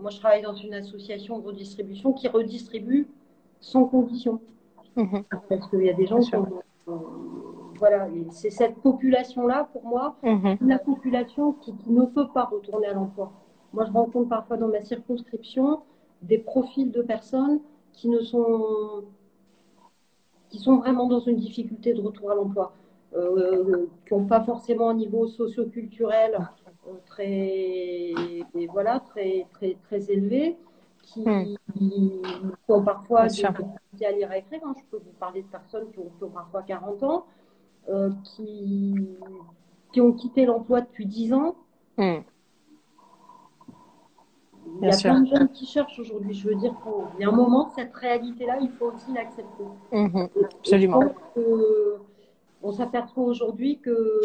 [0.02, 3.08] moi je travaille dans une association de redistribution qui redistribue
[3.62, 4.40] sans condition.
[4.96, 5.24] Mhm.
[5.50, 6.48] Parce qu'il y a des gens qui ont-
[7.80, 10.58] voilà, c'est cette population-là, pour moi, Mhm.
[10.68, 13.32] la population qui, qui ne peut pas retourner à l'emploi.
[13.74, 15.82] Moi, je rencontre parfois dans ma circonscription
[16.22, 17.60] des profils de personnes
[17.94, 19.04] qui ne sont
[20.54, 22.74] qui sont vraiment dans une difficulté de retour à l'emploi,
[23.16, 26.50] euh, qui n'ont pas forcément un niveau socioculturel
[26.88, 28.14] euh, très
[28.72, 30.58] voilà très très très élevé,
[31.04, 31.56] qui, Hmm.
[32.66, 34.62] qui ont parfois des difficultés à lire et écrire.
[34.66, 34.74] hein.
[34.78, 37.26] Je peux vous parler de personnes qui ont, qui ont parfois 40 ans,
[37.90, 38.96] euh, qui
[39.94, 41.56] qui ont quitté l'emploi depuis 10 ans.
[44.84, 45.12] Il y a sûr.
[45.12, 46.34] plein de jeunes qui cherchent aujourd'hui.
[46.34, 49.64] Je veux dire qu'il y a un moment, cette réalité-là, il faut aussi l'accepter.
[49.94, 50.28] Mhm.
[50.36, 51.02] Et Absolument.
[51.02, 51.98] je pense que
[52.62, 54.22] on s'aperçoit aujourd'hui que,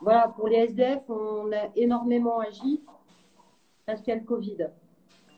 [0.00, 2.80] voilà, pour les SDF, on a énormément agi
[3.86, 4.68] parce qu'il y a le Covid.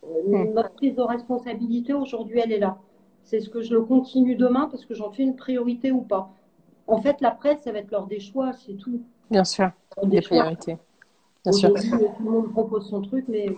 [0.03, 0.53] Hmm.
[0.55, 2.79] Notre prise de responsabilité aujourd'hui, elle est là.
[3.25, 6.31] C'est ce que je le continue demain parce que j'en fais une priorité ou pas.
[6.87, 9.03] En fait, la presse, ça va être l'heure des choix, c'est tout.
[9.31, 9.71] Bien sûr,
[10.03, 10.39] des choix.
[10.39, 10.79] priorités.
[11.45, 11.73] Bien sûr.
[11.73, 13.57] Tout le monde propose son truc, mais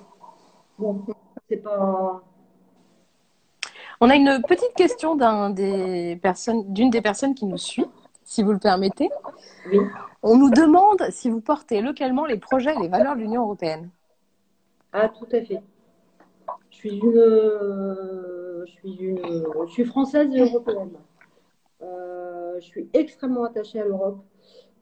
[0.82, 1.14] bon,
[1.48, 2.22] c'est pas.
[4.00, 7.86] On a une petite question d'un des personnes, d'une des personnes qui nous suit,
[8.24, 9.10] si vous le permettez.
[9.70, 9.78] Oui.
[10.22, 13.90] On nous demande si vous portez localement les projets et les valeurs de l'Union européenne.
[14.92, 15.62] Ah, tout à fait.
[16.70, 20.90] Je suis une, euh, je suis une, je suis française et européenne.
[21.82, 24.18] Euh, je suis extrêmement attachée à l'Europe.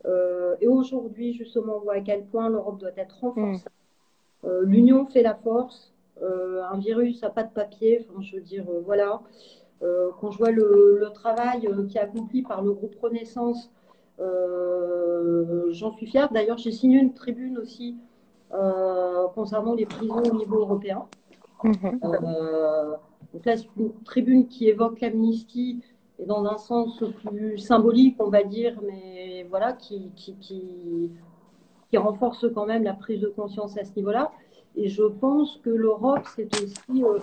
[0.07, 3.65] Euh, et aujourd'hui, justement, on voit à quel point l'Europe doit être renforcée.
[4.45, 5.90] Euh, L'union fait la force.
[6.23, 8.07] Euh, un virus n'a pas de papier.
[8.09, 9.21] Enfin, je veux dire, euh, voilà.
[9.83, 13.71] Euh, quand je vois le, le travail qui est accompli par le groupe Renaissance,
[14.19, 16.31] j'en suis fière.
[16.31, 17.97] D'ailleurs, j'ai signé une tribune aussi
[19.35, 21.07] concernant les prisons au niveau européen.
[21.65, 22.01] Mhm.
[22.05, 22.97] Euh,
[23.33, 25.83] donc là, c'est une tribune qui évoque l'amnistie
[26.19, 31.11] et dans un sens plus symbolique, on va dire, mais voilà, qui, qui, qui,
[31.91, 34.31] qui renforce quand même la prise de conscience à ce niveau-là.
[34.77, 37.19] Et je pense que l'Europe, c'est aussi euh,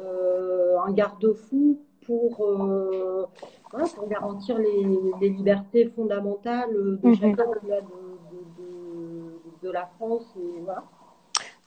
[0.00, 3.24] euh, un garde-fou pour, euh,
[3.70, 4.86] voilà, pour garantir les,
[5.20, 7.12] les libertés fondamentales de Mhm.
[7.12, 10.26] chacun de, de, de- de la France.
[10.36, 10.84] Et voilà.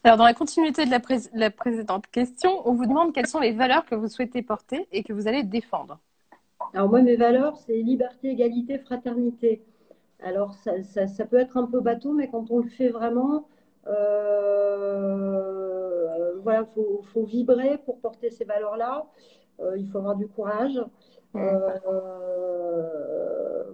[0.04, 3.40] Alors, dans la continuité de la, pré- la précédente question, on vous demande quelles sont
[3.40, 6.00] les valeurs que vous souhaitez porter et que vous allez défendre.
[6.74, 9.62] Alors moi, mes valeurs, c'est liberté, égalité, fraternité.
[10.22, 13.48] Alors ça, ça, ça peut être un peu bateau, mais quand on le fait vraiment,
[16.44, 19.06] voilà, faut, faut vibrer pour porter ces valeurs-là.
[19.60, 20.80] Euh, il faut avoir du courage.
[21.36, 21.70] Euh,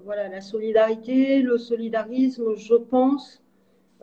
[0.03, 3.41] voilà, la solidarité, le solidarisme, je pense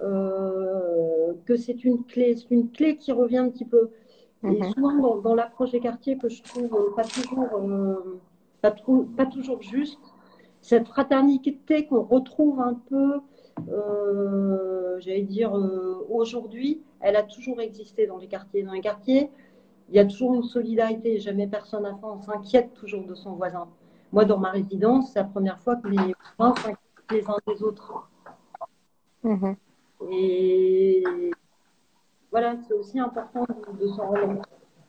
[0.03, 3.91] euh, que c'est une clé, c'est une clé qui revient un petit peu.
[4.49, 4.73] Et Mhm.
[4.75, 8.21] souvent dans, dans l'approche des quartiers que je trouve euh, pas toujours, euh,
[8.63, 10.01] pas, trop- pas toujours juste,
[10.61, 13.21] cette fraternité qu'on retrouve un peu,
[13.69, 18.63] euh, j'allais dire euh, aujourd'hui, elle a toujours existé dans les quartiers.
[18.63, 19.31] Dans les quartiers,
[19.89, 21.19] il y a toujours une solidarité.
[21.21, 23.69] Jamais personne à on s'inquiète toujours de son voisin.
[24.13, 26.79] Moi, dans ma résidence, c'est la première fois que les voisins s'inquiètent
[27.11, 28.09] les uns des autres.
[29.23, 29.57] Mhm.
[30.11, 31.05] Et
[32.31, 33.47] voilà, c'est aussi important
[33.79, 34.47] de, s'en rendre compte.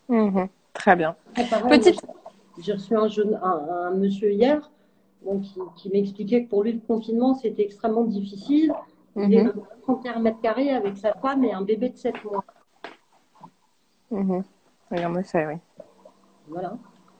[0.09, 0.47] Mhm.
[0.73, 1.15] Très bien.
[1.49, 2.01] Pareil, Petite-
[2.59, 4.71] J'ai reçu un, jeune, un, un monsieur hier
[5.23, 8.73] bon, qui, qui m'expliquait que pour lui, le confinement, c'était extrêmement difficile
[9.15, 9.45] Il est
[9.83, 12.43] 31 mètres carrés avec sa femme et un bébé de 7 mois.
[14.11, 14.43] Mhm.
[14.91, 15.55] Oui, en effet, oui.
[16.47, 16.73] Voilà.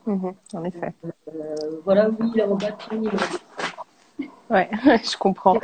[0.05, 0.93] Mhm, En effet.
[1.03, 3.17] Euh, voilà, oui, il est en bas de son immeuble.
[4.49, 5.57] Ouais, je comprends.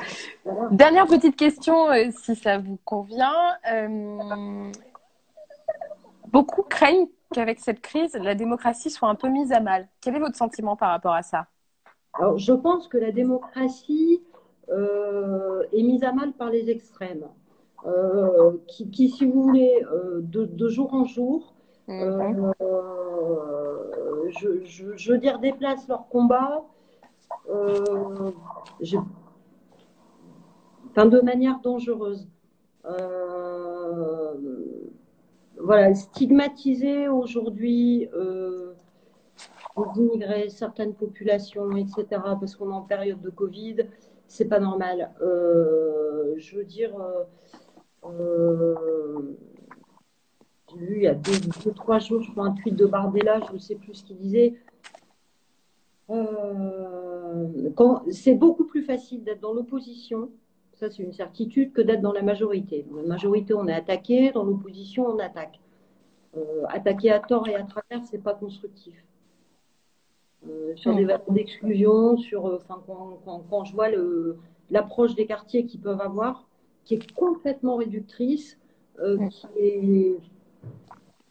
[0.44, 0.70] Voilà.
[0.72, 3.56] Dernière petite question, euh, si ça vous convient.
[3.72, 4.72] Euh,
[6.32, 9.88] beaucoup craignent qu'avec cette crise, la démocratie soit un peu mise à mal.
[10.02, 11.46] Quel est votre sentiment par rapport à ça?
[12.20, 14.22] Alors, je pense que la démocratie
[14.70, 17.26] euh, est mise à mal par les extrêmes,
[17.88, 21.54] euh, qui, qui, si vous voulez, euh, de, de jour en jour,
[21.90, 22.52] euh,
[24.38, 26.66] je, je- je veux dire, déplacent leur combat
[30.90, 32.28] enfin, de manière dangereuse.
[35.58, 38.08] Voilà, stigmatiser aujourd'hui
[39.78, 43.78] les immigrés, certaines populations, etc., parce qu'on est en période de Covid,
[44.28, 45.12] c'est pas normal.
[45.22, 47.24] Euh, je veux dire, euh,
[48.06, 49.36] euh,
[50.72, 53.42] j'ai lu il y a deux, deux, trois jours, je crois, un tweet de Bardella,
[53.48, 54.56] je ne sais plus ce qu'il disait.
[56.10, 57.48] Euh,
[58.12, 60.32] c'est beaucoup plus facile d'être dans l'opposition,
[60.74, 62.86] ça c'est une certitude, que d'être dans la majorité.
[62.90, 65.60] Dans la majorité, on est attaqué, dans l'opposition, on attaque.
[66.68, 68.94] Attaquer à tort et à travers, c'est pas constructif.
[70.48, 73.90] Euh, sur des valeurs d'exclusion, sur, euh, enfin, quand, quand- quand je vois
[74.70, 76.48] l'approche des quartiers qu'ils peuvent avoir,
[76.86, 78.58] qui est complètement réductrice,
[79.00, 80.18] euh, qui est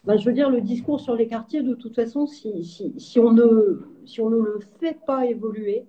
[0.05, 3.19] ben, je veux dire, le discours sur les quartiers, de toute façon, si, si, si,
[3.19, 5.85] on, ne, si on ne le fait pas évoluer,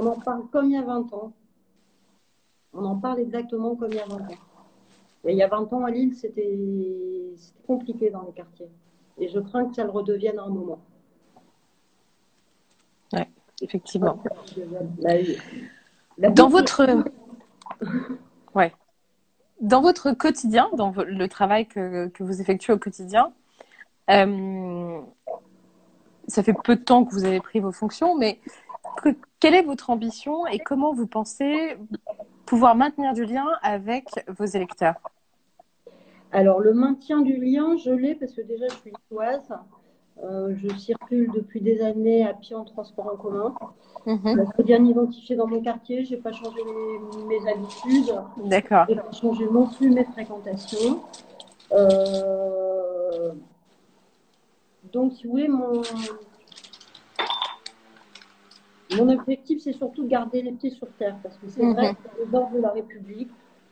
[0.00, 1.32] on en parle comme il y a 20 ans.
[2.72, 4.38] On en parle exactement comme il y a 20 ans.
[5.24, 6.58] Et il y a 20 ans, à Lille, c'était
[7.36, 8.68] c'était compliqué dans les quartiers.
[9.18, 10.78] Et je crains que ça le redevienne à un moment.
[13.60, 14.22] Effectivement.
[16.18, 17.04] Dans votre
[18.54, 18.72] ouais.
[19.60, 23.32] Dans votre quotidien, dans le travail que, que vous effectuez au quotidien,
[24.10, 25.00] euh,
[26.26, 28.40] ça fait peu de temps que vous avez pris vos fonctions, mais
[28.96, 31.76] que- quelle est votre ambition et comment vous pensez
[32.46, 34.96] pouvoir maintenir du lien avec vos électeurs?
[36.32, 39.52] Alors, le maintien du lien, je l'ai parce que déjà, je suis lilloise.
[40.22, 43.54] Euh, je circule depuis des années à pied en transport en commun.
[44.06, 44.20] Mhm.
[44.24, 46.04] Je suis bien identifiée dans mon quartier.
[46.04, 48.14] Je n'ai pas changé mes, mes habitudes.
[48.44, 48.84] D'accord.
[48.88, 51.00] Je n'ai pas changé non plus mes fréquentations.
[51.72, 53.32] Euh,
[54.92, 55.80] Donc, si vous voulez, mon,
[58.96, 61.16] mon objectif, c'est surtout de garder les pieds sur terre.
[61.22, 61.72] Parce que c'est Mhm.
[61.72, 63.30] vrai que les bords de la République,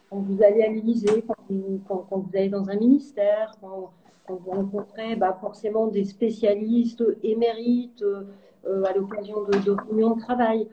[0.09, 3.91] quand vous allez à l'Élysée, quand vous, quand- quand vous allez dans un ministère, quand,
[4.27, 10.21] quand vous rencontrez bah, forcément des spécialistes émérites euh, à l'occasion de, de réunions de
[10.21, 10.69] travail,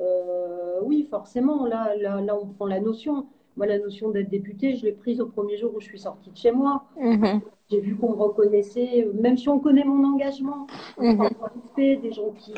[0.00, 3.26] euh, oui, forcément, là, là, là, on prend la notion.
[3.56, 6.30] Moi, la notion d'être député, je l'ai prise au premier jour où je suis sortie
[6.30, 6.84] de chez moi.
[6.98, 7.40] Mhm.
[7.70, 10.66] J'ai vu qu'on me reconnaissait, même si on connaît mon engagement,
[10.98, 11.20] Mhm.
[11.22, 12.54] respect, des gens qui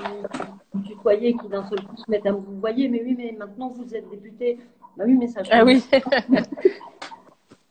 [0.74, 3.34] me tutoyaient, qui d'un seul coup se mettent à me vous voyez, mais oui, mais
[3.36, 4.58] maintenant vous êtes député.
[4.96, 5.52] Bah oui, mais ça change.
[5.52, 5.82] Ah oui.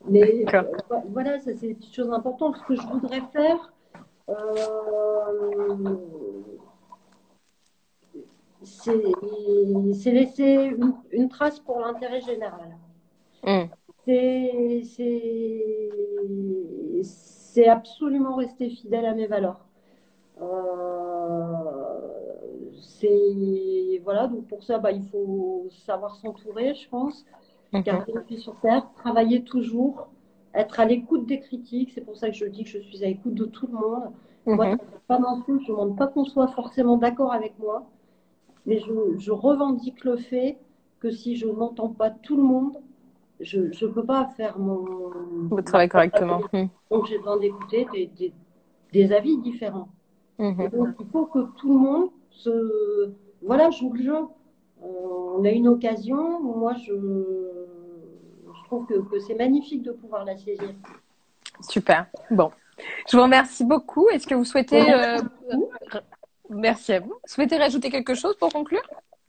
[0.05, 0.63] Mais euh,
[1.09, 2.57] voilà, ça c'est des petites choses importantes.
[2.57, 3.73] Ce que je voudrais faire,
[4.29, 4.35] euh,
[8.63, 12.77] c'est laisser une, une trace pour l'intérêt général.
[13.45, 13.63] Mm.
[14.05, 15.13] C'est-
[17.67, 19.65] absolument rester fidèle à mes valeurs.
[20.41, 21.53] Euh,
[22.81, 27.25] c'est voilà, donc pour ça, bah, il faut savoir s'entourer, je pense.
[27.81, 30.07] Garder les pieds sur terre, travailler toujours,
[30.53, 31.91] être à l'écoute des critiques.
[31.93, 34.11] C'est pour ça que je dis que je suis à l'écoute de tout le monde.
[34.55, 34.77] Moi, Mhm.
[35.07, 37.85] pas non plus, je ne demande pas qu'on soit forcément d'accord avec moi,
[38.65, 40.57] mais je, je revendique le fait
[40.99, 42.77] que si je n'entends pas tout le monde,
[43.39, 44.77] je ne peux pas faire mon
[45.49, 46.41] Vous travaillez correctement.
[46.53, 46.65] Mm.
[46.91, 48.33] Donc j'ai besoin d'écouter des, des,
[48.93, 49.89] des avis différents.
[50.39, 50.69] Mhm.
[50.69, 54.17] Donc, il faut que tout le monde se voilà joue le jeu.
[54.83, 54.87] Euh,
[55.37, 56.39] on a une occasion.
[56.41, 60.73] Moi, je, je trouve que, que c'est magnifique de pouvoir la saisir.
[61.61, 62.07] Super.
[62.31, 62.51] Bon.
[63.09, 64.09] Je vous remercie beaucoup.
[64.09, 64.93] Est-ce que vous souhaitez.
[64.93, 65.17] euh,
[66.49, 67.13] Merci à vous.
[67.25, 68.81] Souhaitez rajouter quelque chose pour conclure?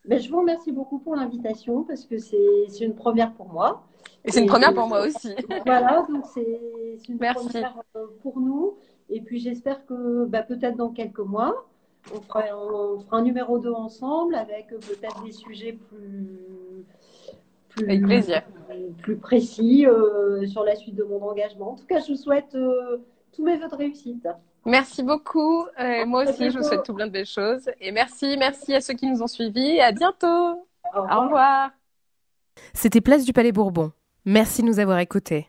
[0.06, 3.86] Mais je vous remercie beaucoup pour l'invitation parce que c'est une première pour moi.
[4.24, 5.34] Et c'est une première pour moi aussi.
[5.66, 6.60] Voilà, donc c'est
[7.08, 7.46] une Merci.
[7.48, 8.76] première euh, pour nous.
[9.10, 11.66] Et puis j'espère que bah, peut-être dans quelques mois,
[12.12, 16.84] on fera, on fera un numéro 2 ensemble avec peut-être des sujets plus,
[17.70, 18.42] plus, Avec plaisir.
[19.02, 21.72] plus précis euh, sur la suite de mon engagement.
[21.72, 22.98] En tout cas, je vous souhaite euh,
[23.32, 24.28] tous mes voeux de réussite.
[24.66, 25.66] Merci beaucoup.
[25.78, 27.68] Euh, moi aussi, je vous souhaite tout plein de belles choses.
[27.80, 29.80] Et merci, merci à ceux qui nous ont suivis.
[29.80, 30.66] À bientôt.
[30.94, 31.70] Au Au revoir.
[32.72, 33.92] C'était Place du Palais Bourbon.
[34.24, 35.48] Merci de nous avoir écoutés.